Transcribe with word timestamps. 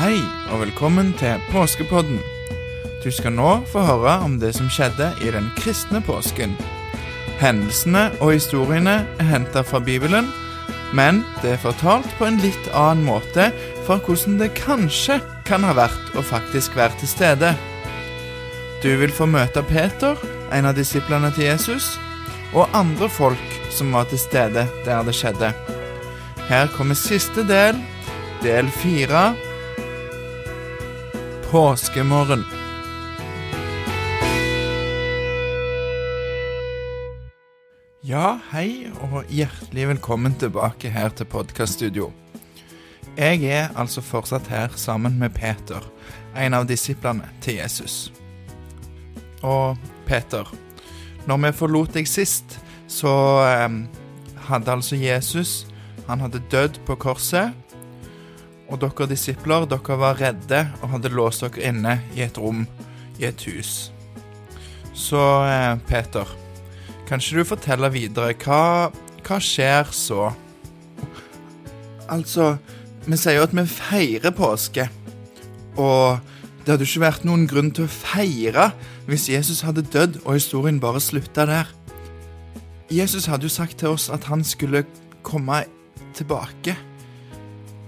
Hei, 0.00 0.22
og 0.48 0.62
velkommen 0.62 1.10
til 1.20 1.42
Påskepodden. 1.50 2.22
Du 3.04 3.10
skal 3.12 3.34
nå 3.36 3.50
få 3.68 3.82
høre 3.84 4.14
om 4.24 4.38
det 4.40 4.54
som 4.56 4.70
skjedde 4.72 5.10
i 5.20 5.28
den 5.34 5.50
kristne 5.58 6.00
påsken. 6.00 6.54
Hendelsene 7.36 8.06
og 8.16 8.32
historiene 8.32 8.94
er 9.20 9.28
henta 9.28 9.60
fra 9.60 9.76
Bibelen, 9.84 10.30
men 10.96 11.18
det 11.42 11.50
er 11.52 11.60
fortalt 11.60 12.08
på 12.16 12.30
en 12.30 12.40
litt 12.40 12.70
annen 12.72 13.04
måte 13.10 13.50
fra 13.84 13.98
hvordan 14.00 14.38
det 14.40 14.48
kanskje 14.56 15.18
kan 15.44 15.68
ha 15.68 15.76
vært 15.76 16.16
å 16.16 16.24
faktisk 16.24 16.80
være 16.80 16.96
til 17.02 17.12
stede. 17.12 17.52
Du 18.80 18.88
vil 19.02 19.12
få 19.12 19.28
møte 19.28 19.60
Peter, 19.68 20.16
en 20.48 20.70
av 20.70 20.80
disiplene 20.80 21.28
til 21.36 21.50
Jesus, 21.50 21.90
og 22.56 22.72
andre 22.72 23.12
folk 23.20 23.60
som 23.68 23.92
var 23.92 24.08
til 24.08 24.24
stede 24.24 24.64
der 24.88 25.04
det 25.04 25.18
skjedde. 25.20 25.52
Her 26.48 26.72
kommer 26.72 26.96
siste 26.96 27.44
del, 27.44 27.76
del 28.40 28.72
fire, 28.80 29.28
påskemorgen. 31.50 32.44
Ja, 38.06 38.38
hei 38.52 38.86
og 39.02 39.24
hjertelig 39.34 39.88
velkommen 39.90 40.36
tilbake 40.38 40.92
her 40.94 41.10
til 41.10 41.26
podkaststudio. 41.26 42.12
Jeg 43.18 43.42
er 43.50 43.74
altså 43.74 43.98
fortsatt 43.98 44.46
her 44.46 44.76
sammen 44.78 45.18
med 45.18 45.34
Peter, 45.34 45.82
en 46.38 46.54
av 46.54 46.68
disiplene 46.70 47.26
til 47.42 47.58
Jesus. 47.58 48.12
Og 49.42 49.74
Peter, 50.06 50.46
når 51.26 51.42
vi 51.48 51.52
forlot 51.64 51.98
deg 51.98 52.06
sist, 52.06 52.60
så 52.86 53.16
eh, 53.48 53.80
hadde 54.46 54.70
altså 54.70 54.96
Jesus 54.98 55.66
Han 56.06 56.20
hadde 56.20 56.42
dødd 56.50 56.78
på 56.86 56.94
korset. 56.94 57.54
Og 58.70 58.78
dere 58.78 59.08
disipler, 59.10 59.66
dere 59.66 59.96
var 59.98 60.20
redde 60.20 60.64
og 60.80 60.92
hadde 60.94 61.12
låst 61.14 61.42
dere 61.42 61.70
inne 61.72 61.96
i 62.14 62.22
et 62.26 62.38
rom 62.38 62.64
i 63.20 63.26
et 63.28 63.46
hus. 63.50 63.90
Så 64.94 65.20
eh, 65.46 65.74
Peter, 65.88 66.28
kan 67.08 67.22
ikke 67.22 67.42
du 67.42 67.48
fortelle 67.48 67.90
videre 67.90 68.36
hva, 68.44 68.90
hva 69.26 69.38
skjer 69.42 69.90
så? 69.94 70.30
Altså, 72.10 72.56
vi 73.06 73.18
sier 73.18 73.38
jo 73.38 73.46
at 73.46 73.54
vi 73.54 73.66
feirer 73.70 74.34
påske. 74.34 74.86
Og 75.78 76.20
det 76.62 76.74
hadde 76.74 76.84
jo 76.84 76.90
ikke 76.90 77.06
vært 77.06 77.26
noen 77.26 77.46
grunn 77.50 77.70
til 77.74 77.86
å 77.86 77.92
feire 77.92 78.70
hvis 79.08 79.28
Jesus 79.32 79.64
hadde 79.66 79.86
dødd 79.90 80.20
og 80.24 80.36
historien 80.36 80.80
bare 80.82 81.02
slutta 81.02 81.46
der. 81.48 81.70
Jesus 82.90 83.28
hadde 83.30 83.46
jo 83.46 83.54
sagt 83.54 83.78
til 83.80 83.94
oss 83.94 84.08
at 84.10 84.26
han 84.30 84.42
skulle 84.46 84.84
komme 85.26 85.62
tilbake. 86.14 86.76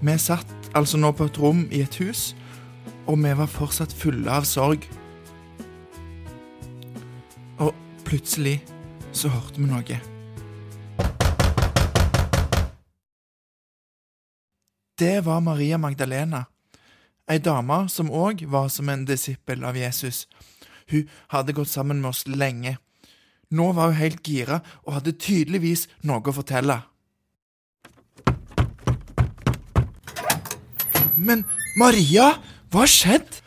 Vi 0.03 0.17
satt 0.19 0.62
altså 0.75 0.97
nå 0.97 1.11
på 1.11 1.27
et 1.29 1.39
rom 1.39 1.65
i 1.71 1.81
et 1.85 1.95
hus, 2.01 2.33
og 3.07 3.19
vi 3.23 3.33
var 3.37 3.51
fortsatt 3.51 3.93
fulle 3.93 4.31
av 4.31 4.47
sorg. 4.47 4.85
Og 7.59 7.73
plutselig 8.05 8.61
så 9.13 9.31
hørte 9.33 9.61
vi 9.61 9.69
noe. 9.69 9.99
Det 14.99 15.25
var 15.25 15.41
Maria 15.41 15.77
Magdalena, 15.77 16.45
ei 17.27 17.39
dame 17.39 17.87
som 17.89 18.11
òg 18.11 18.45
var 18.47 18.69
som 18.69 18.89
en 18.89 19.05
disippel 19.05 19.63
av 19.65 19.77
Jesus. 19.77 20.27
Hun 20.91 21.09
hadde 21.33 21.55
gått 21.55 21.71
sammen 21.71 22.01
med 22.01 22.13
oss 22.13 22.27
lenge. 22.27 22.77
Nå 23.49 23.71
var 23.73 23.91
hun 23.91 23.99
helt 23.99 24.27
gira 24.27 24.61
og 24.83 24.97
hadde 24.97 25.15
tydeligvis 25.17 25.87
noe 26.03 26.21
å 26.21 26.35
fortelle. 26.35 26.81
Men 31.23 31.45
Maria, 31.79 32.33
hva 32.71 32.83
har 32.83 32.91
skjedd? 32.91 33.39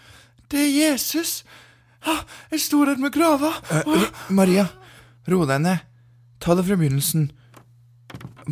Det 0.50 0.60
er 0.62 0.72
Jesus. 0.72 1.40
Ah, 2.06 2.22
jeg 2.52 2.62
sto 2.62 2.84
der 2.86 3.00
med 3.02 3.14
grava. 3.14 3.52
Uh, 3.70 4.06
Maria, 4.30 4.68
ro 5.28 5.42
deg 5.48 5.62
ned. 5.64 5.82
Ta 6.42 6.54
det 6.54 6.66
fra 6.68 6.78
begynnelsen. 6.78 7.30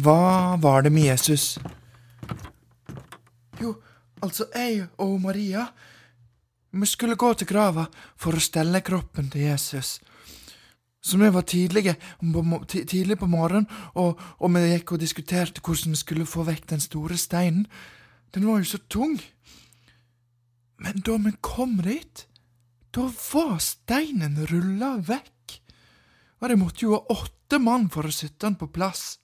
Hva 0.02 0.56
var 0.58 0.82
det 0.82 0.90
med 0.92 1.06
Jesus? 1.06 1.54
Jo, 3.60 3.76
altså, 4.22 4.48
jeg 4.54 4.88
og 4.98 5.20
Maria 5.22 5.68
Vi 6.74 6.86
skulle 6.90 7.14
gå 7.14 7.28
til 7.38 7.46
grava 7.46 7.84
for 8.18 8.34
å 8.34 8.42
stelle 8.42 8.80
kroppen 8.82 9.28
til 9.30 9.46
Jesus. 9.46 10.00
Så 11.04 11.20
vi 11.20 11.28
var 11.30 11.44
tidlige, 11.46 11.94
tidlig 12.66 13.18
på 13.20 13.28
morgenen, 13.30 13.68
og, 13.94 14.18
og 14.40 14.50
vi 14.56 14.62
gikk 14.72 14.96
og 14.96 15.02
diskuterte 15.04 15.62
hvordan 15.62 15.94
vi 15.94 16.00
skulle 16.00 16.26
få 16.26 16.42
vekk 16.48 16.66
den 16.72 16.82
store 16.82 17.18
steinen. 17.20 17.68
Den 18.34 18.46
var 18.46 18.58
jo 18.58 18.66
så 18.66 18.80
tung. 18.90 19.18
Men 20.82 21.02
da 21.06 21.16
vi 21.22 21.32
kom 21.40 21.76
dit, 21.86 22.26
da 22.90 23.06
var 23.06 23.58
steinen 23.62 24.40
rulla 24.50 24.96
vekk. 24.98 25.58
Og 26.42 26.50
det 26.50 26.58
måtte 26.58 26.84
jo 26.84 26.96
ha 26.96 27.14
åtte 27.14 27.60
mann 27.62 27.86
for 27.94 28.06
å 28.06 28.14
sette 28.14 28.42
den 28.46 28.58
på 28.58 28.68
plass. 28.74 29.20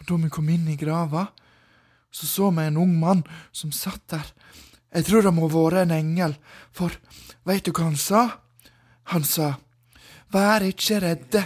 Og 0.00 0.08
da 0.08 0.16
vi 0.22 0.32
kom 0.32 0.48
inn 0.52 0.68
i 0.72 0.78
grava, 0.80 1.26
så 2.10 2.26
så 2.26 2.48
vi 2.56 2.64
en 2.64 2.80
ung 2.80 2.96
mann 3.00 3.22
som 3.52 3.72
satt 3.72 4.08
der. 4.08 4.32
Jeg 4.96 5.04
tror 5.08 5.26
det 5.26 5.34
må 5.36 5.48
ha 5.48 5.52
vært 5.52 5.84
en 5.84 5.96
engel, 5.98 6.36
for 6.72 6.94
veit 7.44 7.66
du 7.66 7.72
hva 7.72 7.90
han 7.90 8.00
sa? 8.00 8.22
Han 9.12 9.26
sa, 9.28 9.52
Vær 10.32 10.64
ikke 10.66 11.02
redde, 11.04 11.44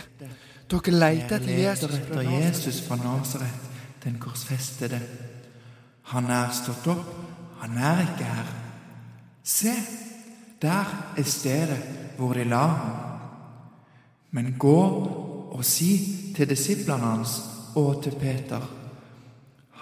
dere 0.71 0.95
leiter 0.95 1.43
etter 1.43 1.59
Jesus, 1.59 1.99
etter 1.99 2.31
Jesus 2.31 2.81
fra 2.87 2.97
Nasaret, 3.03 3.69
den 4.07 4.17
korsfestede. 4.23 5.03
Han 6.11 6.31
er 6.31 6.51
stått 6.55 6.89
opp, 6.91 7.07
han 7.61 7.77
er 7.79 8.03
ikke 8.03 8.27
her. 8.27 8.49
Se, 9.47 9.75
der 10.63 10.91
er 11.17 11.29
stedet 11.29 11.79
hvor 12.19 12.35
de 12.35 12.45
la 12.45 12.65
ham. 12.67 12.99
Men 14.31 14.55
gå 14.59 14.83
og 15.51 15.65
si 15.67 15.93
til 16.37 16.49
disiplene 16.51 17.15
hans 17.15 17.39
og 17.79 18.03
til 18.05 18.19
Peter. 18.19 18.63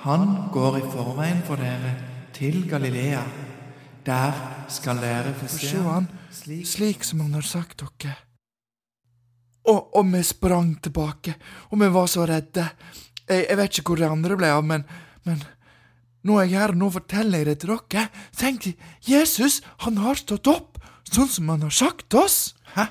Han 0.04 0.28
går 0.52 0.78
i 0.78 0.86
forveien 0.92 1.42
for 1.46 1.60
dere 1.60 1.94
til 2.36 2.62
Galilea. 2.70 3.24
Der 4.06 4.32
skal 4.68 5.00
dere 5.02 5.34
få 5.34 5.48
se 5.52 5.82
han 5.82 6.08
slik 6.64 7.04
som 7.04 7.20
han 7.20 7.34
har 7.34 7.46
sagt 7.46 7.82
dere. 7.82 8.16
Og, 9.68 9.96
og 9.96 10.06
vi 10.12 10.22
sprang 10.24 10.78
tilbake, 10.82 11.34
og 11.70 11.80
vi 11.80 11.88
var 11.92 12.06
så 12.06 12.24
redde. 12.24 12.64
Jeg, 13.28 13.46
jeg 13.50 13.56
vet 13.56 13.78
ikke 13.78 13.92
hvor 13.92 14.00
de 14.00 14.08
andre 14.08 14.36
ble 14.40 14.52
av, 14.54 14.64
men, 14.64 14.84
men 15.28 15.42
nå 16.28 16.38
er 16.42 16.48
jeg 16.48 16.60
her, 16.60 16.74
og 16.74 16.82
nå 16.82 16.90
forteller 16.94 17.42
jeg 17.42 17.48
det 17.50 17.56
til 17.62 17.74
dere. 17.74 18.06
Tenk, 18.36 18.68
Jesus, 19.08 19.60
han 19.84 19.98
har 20.04 20.20
stått 20.20 20.50
opp, 20.50 20.78
sånn 21.08 21.30
som 21.32 21.50
han 21.54 21.66
har 21.66 21.74
sagt 21.74 22.16
oss. 22.18 22.38
Hæ? 22.74 22.84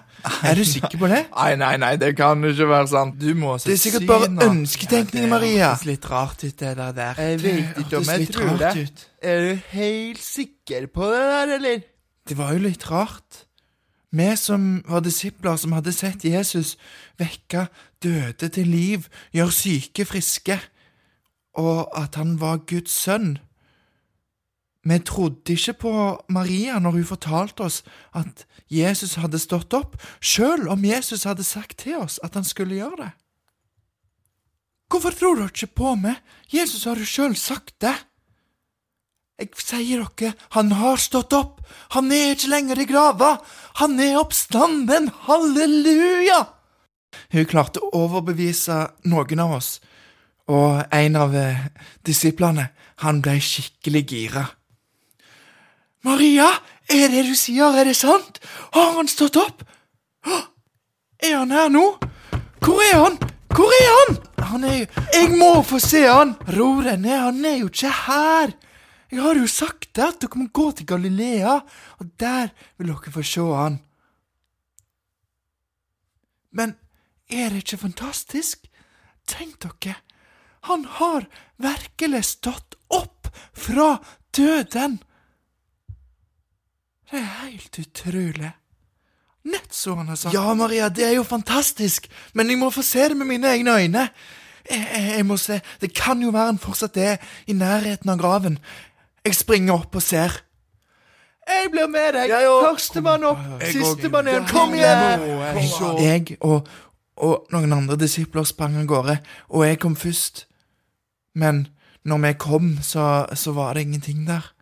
Er 0.49 0.57
du 0.57 0.63
sikker 0.65 0.97
på 0.97 1.07
det? 1.11 1.19
Nei, 1.37 1.51
nei, 1.59 1.73
nei, 1.79 1.91
det 2.01 2.15
kan 2.17 2.41
ikke 2.49 2.65
være 2.69 2.89
sant. 2.91 3.19
Du 3.21 3.29
må 3.37 3.55
Det 3.61 3.75
er 3.75 3.81
sikkert 3.81 4.07
bare 4.09 4.29
ønsketenkning, 4.47 5.27
Maria. 5.29 5.51
Det 5.53 5.67
høres 5.67 5.85
litt 5.91 6.07
rart 6.11 6.43
ut, 6.43 6.55
det 6.59 6.71
der. 6.79 6.95
der. 6.97 7.21
Jeg 7.21 7.41
vet 7.43 7.83
ikke 7.83 7.99
om 8.01 8.09
jeg 8.13 8.29
tror 8.33 8.55
det. 8.63 8.71
Ut. 8.81 9.03
Er 9.21 9.43
du 9.45 9.67
helt 9.77 10.23
sikker 10.23 10.89
på 10.93 11.11
det 11.13 11.27
der, 11.33 11.53
eller? 11.59 11.85
Det 12.27 12.37
var 12.39 12.57
jo 12.57 12.63
litt 12.65 12.89
rart. 12.91 13.43
Vi 14.17 14.27
som 14.39 14.81
var 14.87 15.03
disipler 15.05 15.59
som 15.59 15.75
hadde 15.75 15.93
sett 15.93 16.25
Jesus 16.25 16.75
vekke 17.19 17.67
døde 18.03 18.49
til 18.49 18.67
liv, 18.71 19.07
gjøre 19.35 19.53
syke 19.53 20.05
friske, 20.07 20.57
og 21.57 21.89
at 21.97 22.15
han 22.19 22.37
var 22.41 22.63
Guds 22.69 22.93
sønn. 22.93 23.37
Vi 24.87 24.99
trodde 25.03 25.53
ikke 25.53 25.73
på 25.81 25.93
Maria 26.31 26.79
når 26.79 26.99
hun 26.99 27.07
fortalte 27.09 27.65
oss 27.65 27.81
at 28.15 28.45
Jesus 28.71 29.17
hadde 29.19 29.39
stått 29.41 29.73
opp, 29.75 29.97
sjøl 30.21 30.67
om 30.71 30.85
Jesus 30.85 31.25
hadde 31.27 31.43
sagt 31.43 31.81
til 31.83 31.97
oss 32.05 32.21
at 32.23 32.37
han 32.39 32.47
skulle 32.47 32.77
gjøre 32.77 33.01
det. 33.01 33.13
Hvorfor 34.87 35.11
tror 35.11 35.35
dere 35.35 35.51
ikke 35.51 35.75
på 35.81 35.95
meg? 35.99 36.21
Jesus 36.53 36.85
har 36.87 36.99
jo 36.99 37.07
sjøl 37.07 37.35
sagt 37.35 37.75
det. 37.83 37.95
Jeg 39.37 39.51
sier 39.59 40.05
dere, 40.17 40.33
han 40.55 40.71
har 40.79 40.97
stått 40.97 41.35
opp, 41.37 41.59
han 41.93 42.07
er 42.15 42.31
ikke 42.33 42.49
lenger 42.49 42.79
i 42.81 42.87
grava, 42.89 43.35
han 43.77 43.99
er 44.01 44.17
oppstanden, 44.17 45.11
halleluja! 45.27 46.39
Hun 47.35 47.45
klarte 47.49 47.83
å 47.83 47.91
overbevise 48.05 48.79
noen 49.05 49.43
av 49.43 49.53
oss, 49.59 49.69
og 50.47 50.83
en 50.93 51.15
av 51.19 51.35
eh, 51.35 51.67
disiplene, 52.07 52.69
han 53.03 53.21
ble 53.21 53.37
skikkelig 53.43 54.03
gira. 54.07 54.45
Maria, 56.07 56.47
er 56.87 57.09
det 57.11 57.25
du 57.27 57.35
sier, 57.35 57.75
er 57.75 57.89
det 57.89 57.97
sant? 57.99 58.39
Har 58.73 58.95
han 58.95 59.09
stått 59.11 59.39
opp? 59.41 59.65
Er 61.19 61.33
han 61.35 61.51
her 61.51 61.69
nå? 61.73 61.83
Hvor 62.63 62.79
er 62.85 62.95
han? 63.01 63.17
Hvor 63.51 63.73
er 63.73 63.91
han? 63.95 64.17
Han 64.47 64.63
er 64.63 64.77
jo 64.77 64.85
Jeg 65.13 65.29
må 65.35 65.51
få 65.65 65.79
se 65.83 66.05
han! 66.07 66.35
Ro 66.55 66.69
deg 66.85 67.01
ned, 67.03 67.17
han 67.19 67.45
er 67.45 67.59
jo 67.61 67.67
ikke 67.71 67.91
her. 68.05 68.53
Jeg 69.11 69.23
har 69.23 69.39
jo 69.39 69.47
sagt 69.47 69.89
det, 69.95 70.03
at 70.03 70.21
dere 70.21 70.39
må 70.39 70.47
gå 70.53 70.71
til 70.75 70.87
Galilea, 70.87 71.59
og 71.99 72.09
der 72.19 72.51
vil 72.77 72.91
dere 72.91 73.11
få 73.11 73.23
se 73.23 73.45
han. 73.55 73.79
Men 76.51 76.75
er 77.29 77.49
det 77.51 77.63
ikke 77.63 77.83
fantastisk? 77.87 78.67
Tenk 79.27 79.59
dere, 79.63 79.97
han 80.67 80.85
har 80.99 81.27
virkelig 81.61 82.23
stått 82.25 82.77
opp 82.93 83.29
fra 83.57 83.97
døden. 84.35 84.99
Det 87.07 87.19
er 87.19 87.29
helt 87.41 87.79
utrolig. 87.79 88.51
Nett 89.47 89.73
så 89.73 89.95
han 89.95 90.07
har 90.07 90.15
sagt. 90.15 90.33
Ja, 90.35 90.53
Maria, 90.53 90.89
det 90.89 91.05
er 91.07 91.13
jo 91.15 91.23
fantastisk, 91.23 92.09
men 92.33 92.49
jeg 92.51 92.59
må 92.59 92.69
få 92.73 92.83
se 92.83 93.07
det 93.09 93.17
med 93.17 93.29
mine 93.29 93.47
egne 93.47 93.77
øyne. 93.79 94.09
Jeg, 94.69 94.81
jeg, 94.93 95.13
jeg 95.15 95.25
må 95.25 95.37
se. 95.39 95.61
Det 95.81 95.93
kan 95.95 96.21
jo 96.21 96.33
være 96.35 96.51
han 96.51 96.59
fortsatt 96.59 96.97
er 96.99 97.23
i 97.47 97.55
nærheten 97.55 98.11
av 98.11 98.19
graven. 98.19 98.59
Jeg 99.23 99.35
springer 99.35 99.79
opp 99.79 99.95
og 99.95 100.03
ser. 100.03 100.35
Jeg 101.47 101.71
blir 101.71 101.87
med 101.87 102.17
deg. 102.17 102.33
Førstemann 102.67 103.23
opp, 103.23 103.45
sistemann 103.71 104.27
igjen. 104.27 104.49
Kom 104.51 104.75
igjen! 104.75 105.23
Jeg 106.03 106.37
og, 106.43 106.67
og 107.23 107.47
noen 107.55 107.73
andre 107.73 107.95
disipler 107.99 108.43
sprang 108.47 108.75
av 108.81 108.87
gårde, 108.89 109.17
og 109.55 109.63
jeg 109.67 109.79
kom 109.79 109.95
først. 109.95 110.43
Men 111.37 111.67
når 112.03 112.17
vi 112.17 112.33
kom, 112.33 112.77
så, 112.81 113.25
så 113.33 113.51
var 113.51 113.73
det 113.73 113.81
ingenting 113.81 114.27
der. 114.27 114.53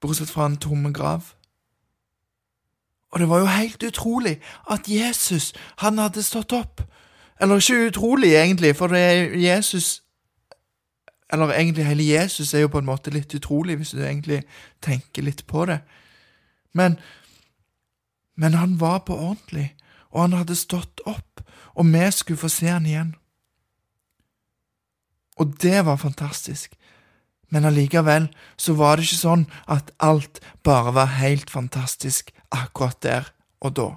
Bortsett 0.00 0.30
fra 0.30 0.46
en 0.46 0.56
tomme 0.56 0.92
grav. 0.92 1.22
Og 3.10 3.20
det 3.20 3.28
var 3.28 3.38
jo 3.38 3.46
helt 3.46 3.82
utrolig 3.82 4.40
at 4.70 4.88
Jesus, 4.88 5.52
han 5.78 5.98
hadde 5.98 6.22
stått 6.22 6.52
opp. 6.52 6.82
Eller 7.40 7.56
ikke 7.56 7.88
utrolig, 7.88 8.34
egentlig, 8.34 8.76
for 8.76 8.94
Jesus 8.94 10.00
Eller 11.32 11.52
egentlig 11.52 11.86
hele 11.86 12.04
Jesus 12.04 12.54
er 12.54 12.58
jo 12.58 12.68
på 12.68 12.78
en 12.78 12.86
måte 12.86 13.10
litt 13.10 13.34
utrolig, 13.34 13.76
hvis 13.76 13.90
du 13.90 14.04
egentlig 14.04 14.42
tenker 14.82 15.22
litt 15.22 15.46
på 15.46 15.64
det. 15.66 15.78
Men 16.72 16.98
Men 18.36 18.54
han 18.54 18.80
var 18.80 18.98
på 18.98 19.16
ordentlig, 19.16 19.76
og 20.10 20.20
han 20.20 20.32
hadde 20.32 20.54
stått 20.54 21.00
opp, 21.06 21.40
og 21.74 21.86
vi 21.86 22.10
skulle 22.10 22.38
få 22.38 22.48
se 22.48 22.66
han 22.66 22.86
igjen. 22.86 23.14
Og 25.40 25.56
det 25.62 25.84
var 25.86 26.00
fantastisk. 26.00 26.74
Men 27.50 27.66
allikevel 27.68 28.28
så 28.56 28.74
var 28.78 28.96
det 28.96 29.06
ikke 29.06 29.20
sånn 29.20 29.44
at 29.70 29.92
alt 30.02 30.40
bare 30.66 30.94
var 30.96 31.18
helt 31.20 31.50
fantastisk 31.52 32.32
akkurat 32.54 33.00
der 33.02 33.30
og 33.64 33.76
da. 33.78 33.88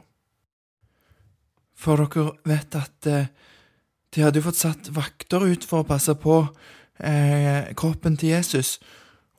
For 1.77 2.01
dere 2.01 2.33
vet 2.47 2.75
at 2.77 3.09
eh, 3.09 3.29
de 4.13 4.23
hadde 4.23 4.41
jo 4.41 4.47
fått 4.47 4.61
satt 4.61 4.89
vakter 4.95 5.45
ut 5.45 5.65
for 5.67 5.83
å 5.83 5.89
passe 5.89 6.15
på 6.17 6.39
eh, 7.03 7.69
kroppen 7.77 8.17
til 8.17 8.33
Jesus, 8.33 8.77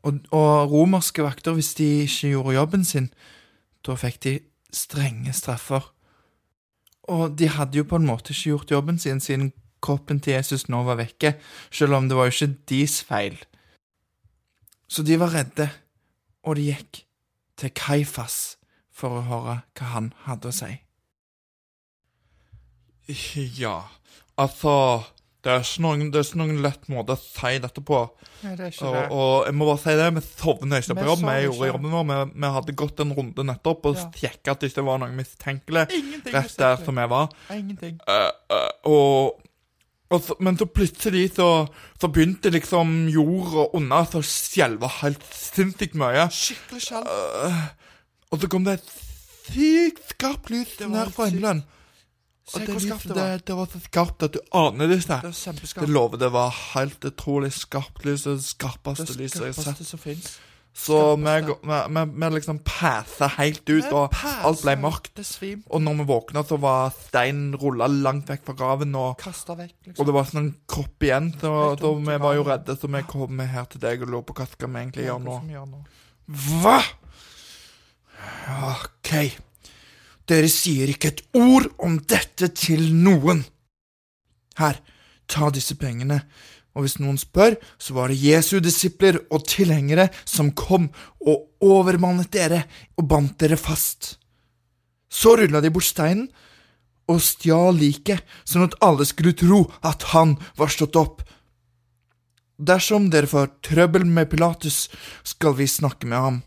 og, 0.07 0.21
og 0.31 0.71
romerske 0.71 1.25
vakter, 1.25 1.57
hvis 1.57 1.73
de 1.79 1.89
ikke 2.05 2.35
gjorde 2.35 2.55
jobben 2.55 2.85
sin, 2.87 3.09
da 3.87 3.97
fikk 3.99 4.21
de 4.27 4.35
strenge 4.75 5.35
straffer. 5.35 5.83
Og 7.09 7.35
de 7.41 7.49
hadde 7.51 7.81
jo 7.81 7.87
på 7.89 7.99
en 7.99 8.07
måte 8.07 8.35
ikke 8.35 8.53
gjort 8.53 8.75
jobben 8.77 9.01
sin 9.03 9.23
siden 9.25 9.51
kroppen 9.85 10.21
til 10.25 10.37
Jesus 10.37 10.67
nå 10.69 10.83
var 10.87 10.99
vekke, 11.01 11.35
selv 11.71 11.99
om 11.99 12.09
det 12.09 12.19
var 12.19 12.29
jo 12.29 12.37
ikke 12.37 12.57
deres 12.71 12.99
feil. 13.07 13.39
Så 14.89 15.05
de 15.05 15.19
var 15.21 15.35
redde, 15.35 15.69
og 16.45 16.57
de 16.57 16.71
gikk 16.71 17.03
til 17.61 17.75
Kaifas 17.77 18.57
for 18.95 19.21
å 19.21 19.27
høre 19.29 19.61
hva 19.79 19.93
han 19.93 20.13
hadde 20.25 20.51
å 20.51 20.55
si. 20.55 20.73
Ja, 23.59 23.83
altså 24.37 24.75
det 25.45 25.53
er, 25.55 25.63
ikke 25.63 25.83
noen, 25.85 26.01
det 26.13 26.19
er 26.19 26.27
ikke 26.27 26.39
noen 26.41 26.59
lett 26.65 26.89
måte 26.93 27.15
å 27.15 27.21
si 27.21 27.61
dette 27.63 27.83
på. 27.87 28.01
Nei, 28.43 28.53
det 28.59 28.65
er 28.67 28.73
ikke 28.73 28.89
Og, 28.89 28.95
det. 28.97 29.05
og 29.15 29.35
jeg 29.47 29.55
må 29.57 29.69
bare 29.69 29.81
si 29.81 29.95
det, 30.01 30.09
vi 30.17 30.23
sovner 30.27 30.83
ikke 30.83 30.97
på 30.99 31.07
jobb. 31.07 31.23
Vi 31.23 31.37
gjorde 31.45 31.69
jobben 31.71 31.95
vår. 31.95 32.07
Vi, 32.09 32.17
vi 32.43 32.51
hadde 32.57 32.75
gått 32.83 33.03
en 33.05 33.15
runde 33.17 33.45
nettopp 33.47 33.87
og 33.89 34.01
Ja. 34.01 34.09
sjekka 34.19 34.57
at 34.57 34.65
det 34.65 34.73
ikke 34.73 34.85
var 34.91 34.99
noe 35.01 35.15
mistenkelig 35.15 35.85
Ingenting 35.95 36.35
rett 36.35 36.57
der 36.59 36.83
som 36.85 36.99
vi 37.01 37.07
var. 37.15 37.31
Ingenting. 37.55 38.01
Uh, 38.03 38.17
eh, 38.19 38.69
og, 38.91 39.39
og 39.39 39.48
så, 40.09 40.37
men 40.41 40.57
så 40.57 40.65
plutselig 40.65 41.35
så, 41.37 41.67
så 42.01 42.09
begynte 42.09 42.53
liksom 42.53 43.09
jord 43.13 43.57
og 43.61 43.75
unna 43.77 44.05
så 44.09 44.23
skjelve 44.25 44.89
helt 45.03 45.25
sinnssykt 45.37 45.99
mye. 46.01 46.29
Skikkelig 46.33 46.87
skjelv. 46.87 47.11
Uh, 47.45 47.67
og 48.33 48.41
så 48.41 48.49
kom 48.53 48.65
det 48.65 48.79
et 48.79 48.95
sykt 49.49 50.15
skarpt 50.15 50.49
lys 50.53 50.79
ned 50.81 51.13
fra 51.13 51.29
himmelen. 51.29 51.65
Og 52.49 52.65
det, 52.65 52.75
lyset, 52.79 53.03
det 53.05 53.13
det, 53.13 53.21
var. 53.21 53.41
det 53.45 53.57
var 53.59 53.67
så 53.69 53.79
skarpt 53.85 54.25
at 54.25 54.37
du 54.37 54.39
aner 54.57 54.89
det 54.89 55.03
ikke. 55.03 55.19
Det 55.29 55.73
Det 55.83 55.89
lover 55.93 56.21
det 56.23 56.31
var 56.33 56.55
helt 56.73 57.05
utrolig 57.05 57.53
skarpt 57.53 58.07
lys. 58.09 58.25
Det 58.25 58.39
skarpeste 58.45 59.19
lyset 59.19 59.45
jeg 59.45 59.55
har 59.55 59.75
sett. 59.75 59.87
som 59.87 60.01
fins. 60.01 60.39
Så 60.79 60.99
vi, 61.19 62.29
liksom 62.31 62.61
passa 62.63 63.27
helt 63.35 63.65
ut, 63.67 63.89
og 63.91 64.15
alt 64.47 64.63
ble 64.63 64.77
mørkt. 64.79 65.19
Og 65.67 65.83
når 65.83 65.97
vi 65.99 66.07
våkna, 66.13 66.45
så 66.47 66.59
var 66.63 66.93
steinen 66.95 67.57
rulla 67.59 67.89
langt 67.91 68.31
vekk 68.31 68.45
fra 68.47 68.55
graven, 68.61 68.95
og, 68.95 69.19
vekk, 69.19 69.49
og 69.51 69.65
liksom. 69.65 70.07
det 70.07 70.15
var 70.15 70.29
sånn 70.31 70.43
en 70.45 70.53
kropp 70.71 71.09
igjen. 71.09 71.33
Så 71.41 71.55
i 71.75 71.93
vi 72.07 72.21
var 72.23 72.39
jo 72.39 72.47
redde, 72.47 72.79
så 72.79 72.91
vi 72.95 73.03
kom 73.11 73.43
her 73.43 73.67
til 73.73 73.83
deg 73.83 74.07
og 74.07 74.15
lå 74.15 74.23
på 74.29 74.39
hva 74.39 74.47
skal 74.53 74.71
vi 74.71 74.85
egentlig 74.85 75.09
gjøre 75.09 75.25
nå? 75.67 75.83
Hva? 76.63 76.79
Ok. 78.71 79.13
Dere 80.29 80.53
sier 80.53 80.91
ikke 80.93 81.11
et 81.11 81.25
ord 81.41 81.71
om 81.83 81.99
dette 82.07 82.53
til 82.55 82.91
noen. 82.95 83.43
Her, 84.61 84.79
ta 85.31 85.51
disse 85.55 85.75
pengene. 85.81 86.23
Og 86.79 86.85
hvis 86.87 87.01
noen 87.03 87.19
spør, 87.19 87.57
så 87.83 87.97
var 87.97 88.13
det 88.13 88.21
Jesu 88.23 88.61
disipler 88.63 89.19
og 89.35 89.49
tilhengere 89.51 90.07
som 90.23 90.53
kom 90.55 90.87
og 91.19 91.49
overmannet 91.59 92.31
dere 92.31 92.63
og 92.95 93.09
bandt 93.11 93.41
dere 93.43 93.59
fast. 93.59 94.15
Så 95.11 95.35
rulla 95.41 95.59
de 95.65 95.73
bort 95.75 95.89
steinen 95.89 96.29
og 97.11 97.19
stjal 97.25 97.75
liket, 97.81 98.23
sånn 98.47 98.69
at 98.69 98.77
alle 98.85 99.09
skulle 99.09 99.35
tro 99.35 99.65
at 99.83 100.07
han 100.13 100.37
var 100.61 100.71
stått 100.71 100.99
opp. 101.01 101.25
Dersom 102.59 103.09
dere 103.11 103.31
får 103.31 103.57
trøbbel 103.65 104.07
med 104.07 104.31
Pilatus, 104.31 104.87
skal 105.27 105.57
vi 105.59 105.67
snakke 105.67 106.07
med 106.07 106.19
ham. 106.23 106.41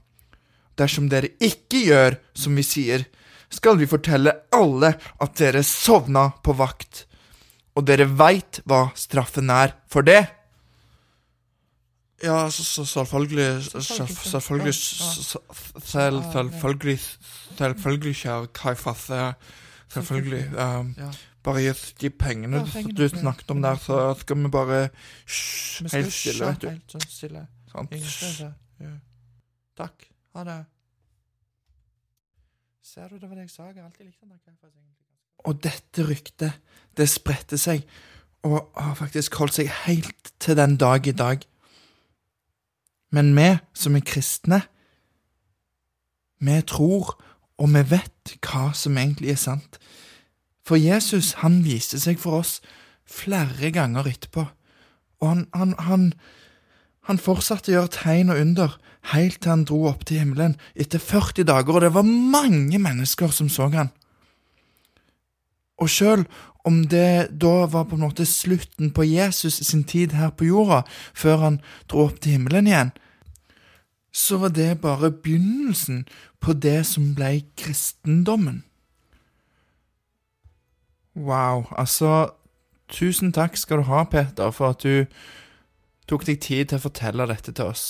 Dersom 0.80 1.10
dere 1.12 1.34
ikke 1.44 1.84
gjør 1.90 2.20
som 2.38 2.56
vi 2.56 2.64
sier, 2.64 3.08
skal 3.52 3.82
vi 3.82 3.90
fortelle 3.90 4.38
alle 4.56 4.94
at 4.96 5.36
dere 5.40 5.64
sovna 5.68 6.30
på 6.44 6.56
vakt, 6.56 7.06
og 7.76 7.88
dere 7.88 8.08
veit 8.20 8.60
hva 8.68 8.90
straffen 8.96 9.50
er 9.50 9.74
for 9.88 10.02
det. 10.08 10.22
Ja, 12.24 12.50
så, 12.54 12.64
så, 12.64 12.86
selvfølgelig 12.86 13.64
Selvfølgelig, 13.64 14.76
Selvfølgelig 15.82 17.00
Selvfølgelig 17.58 18.52
Kaifas. 18.54 19.08
Selvfølgelig. 19.90 20.52
Bare 21.44 21.62
gi 21.62 21.72
de 22.02 22.10
pengene 22.10 22.60
du- 22.60 23.08
snakket 23.10 23.52
om 23.52 23.62
der, 23.62 23.76
så 23.76 24.14
skal 24.20 24.38
vi 24.38 24.48
bare 24.50 24.90
Hysj, 25.26 25.82
helt 25.92 26.14
stille, 26.14 26.46
vet 26.46 26.62
du. 26.62 26.70
Helt 26.70 26.92
sånn 26.92 27.02
stille. 27.10 27.48
Ja. 28.80 28.94
Takk. 29.78 30.06
Ha 30.36 30.44
det. 30.44 30.66
Ser 32.84 33.08
du, 33.08 33.16
det 33.18 33.30
var 33.30 33.36
det 33.36 33.42
jeg 33.48 33.50
sa. 33.50 33.64
Jeg 33.64 33.76
har 33.76 33.84
alltid 33.90 34.06
likt 34.06 34.22
den 34.22 34.30
der 34.30 34.38
kaffen. 34.46 34.70
Og 35.48 35.64
dette 35.64 36.06
ryktet, 36.08 36.60
det 36.98 37.10
spredte 37.10 37.58
seg, 37.58 37.86
og 38.44 38.72
har 38.76 38.98
faktisk 38.98 39.38
holdt 39.40 39.60
seg 39.60 39.72
helt 39.86 40.34
til 40.42 40.58
den 40.58 40.78
dag 40.82 41.08
i 41.08 41.16
dag. 41.16 41.44
Men 43.12 43.34
vi 43.38 43.50
som 43.74 43.96
er 43.96 44.06
kristne, 44.08 44.62
vi 46.42 46.58
tror, 46.66 47.16
og 47.62 47.70
vi 47.76 47.84
vet 47.92 48.36
hva 48.42 48.72
som 48.74 48.98
egentlig 48.98 49.36
er 49.36 49.42
sant. 49.42 49.78
For 50.66 50.80
Jesus, 50.80 51.36
han 51.42 51.62
viste 51.66 52.00
seg 52.02 52.20
for 52.22 52.42
oss 52.42 52.60
flere 53.06 53.72
ganger 53.76 54.08
etterpå, 54.10 54.48
og 55.22 55.28
han, 55.28 55.46
han, 55.54 55.76
han, 55.86 56.06
han 57.10 57.22
fortsatte 57.22 57.70
å 57.70 57.76
gjøre 57.76 57.94
tegn 57.94 58.34
og 58.34 58.42
under, 58.42 58.78
helt 59.12 59.42
til 59.42 59.54
han 59.54 59.66
dro 59.70 59.84
opp 59.90 60.06
til 60.08 60.22
himmelen 60.22 60.56
etter 60.74 61.02
40 61.02 61.46
dager, 61.50 61.76
og 61.76 61.86
det 61.86 61.94
var 61.94 62.08
mange 62.08 62.80
mennesker 62.82 63.34
som 63.36 63.50
så 63.50 63.70
han. 63.74 63.92
Og 65.82 65.90
sjøl 65.90 66.26
om 66.68 66.84
det 66.86 67.32
da 67.42 67.66
var 67.66 67.88
på 67.90 67.98
en 67.98 68.06
måte 68.06 68.26
slutten 68.30 68.92
på 68.94 69.06
Jesus 69.08 69.62
sin 69.66 69.84
tid 69.84 70.14
her 70.14 70.30
på 70.30 70.46
jorda, 70.52 70.84
før 71.14 71.46
han 71.46 71.62
dro 71.90 72.06
opp 72.06 72.20
til 72.22 72.38
himmelen 72.38 72.70
igjen, 72.70 72.92
så 74.14 74.38
var 74.38 74.52
det 74.54 74.82
bare 74.84 75.10
begynnelsen 75.12 76.04
på 76.44 76.54
det 76.54 76.84
som 76.86 77.16
ble 77.16 77.42
kristendommen. 77.58 78.62
Wow, 81.16 81.66
altså 81.76 82.32
Tusen 82.92 83.32
takk 83.32 83.56
skal 83.56 83.80
du 83.80 83.88
ha, 83.88 84.04
Peter, 84.04 84.52
for 84.52 84.76
at 84.76 84.84
du 84.84 85.06
tok 86.12 86.26
deg 86.28 86.42
tid 86.44 86.68
til 86.68 86.80
å 86.82 86.84
fortelle 86.90 87.28
dette 87.30 87.54
til 87.56 87.72
oss. 87.72 87.86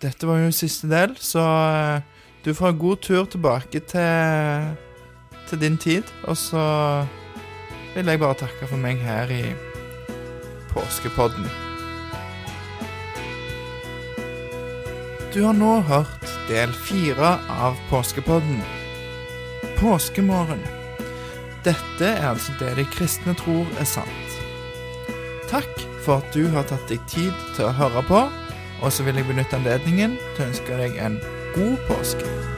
Dette 0.00 0.28
var 0.28 0.40
jo 0.40 0.54
siste 0.54 0.88
del, 0.88 1.12
så 1.20 1.44
eh, 1.44 2.00
du 2.44 2.54
får 2.56 2.72
en 2.72 2.80
god 2.80 3.02
tur 3.04 3.28
tilbake 3.28 3.82
til, 3.92 4.72
til 5.48 5.60
din 5.60 5.78
tid. 5.78 6.02
Og 6.24 6.36
så 6.36 6.64
vil 7.94 8.06
jeg 8.06 8.20
bare 8.20 8.38
takke 8.42 8.68
for 8.68 8.80
meg 8.80 9.00
her 9.02 9.30
i 9.32 9.42
Påskepodden. 10.72 11.48
Du 15.34 15.42
har 15.44 15.56
nå 15.56 15.80
hørt 15.80 16.32
del 16.48 16.72
fire 16.72 17.36
av 17.52 17.76
Påskepodden. 17.90 18.62
Påskemorgen. 19.76 20.62
Dette 21.64 22.06
er 22.06 22.28
altså 22.30 22.52
det 22.60 22.76
de 22.78 22.84
kristne 22.94 23.34
tror 23.36 23.66
er 23.80 23.88
sant. 23.88 24.36
Takk 25.50 25.86
for 26.04 26.22
at 26.22 26.34
du 26.34 26.46
har 26.54 26.66
tatt 26.70 26.88
deg 26.90 27.02
tid 27.10 27.34
til 27.56 27.68
å 27.68 27.76
høre 27.76 28.04
på, 28.08 28.26
Og 28.82 28.92
så 28.92 29.02
vil 29.02 29.16
jeg 29.16 29.24
benytte 29.24 29.56
anledningen 29.56 30.18
til 30.36 30.44
å 30.44 30.48
ønske 30.50 30.76
deg 30.82 31.00
en 31.00 31.16
god 31.56 31.80
påske. 31.88 32.55